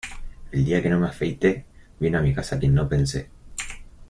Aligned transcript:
El 0.51 0.65
día 0.65 0.81
que 0.81 0.89
no 0.89 0.99
me 0.99 1.05
afeité, 1.05 1.63
vino 1.99 2.17
a 2.17 2.23
mi 2.23 2.33
casa 2.33 2.57
quien 2.57 2.73
no 2.73 2.89
pensé. 2.89 3.29